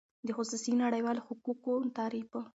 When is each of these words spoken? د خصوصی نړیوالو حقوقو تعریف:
د 0.27 0.29
خصوصی 0.37 0.71
نړیوالو 0.83 1.25
حقوقو 1.27 1.75
تعریف: 1.97 2.31